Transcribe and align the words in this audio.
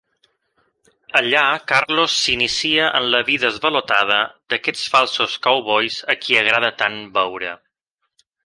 Allà 1.19 1.43
Carlos 1.71 2.15
s'inicia 2.21 2.87
en 3.01 3.05
la 3.15 3.21
vida 3.29 3.51
esvalotada 3.55 4.19
d'aquests 4.55 4.89
falsos 4.97 5.39
cowboys 5.49 6.03
a 6.15 6.21
qui 6.25 6.41
agrada 6.45 6.77
tant 6.85 7.01
beure. 7.21 7.57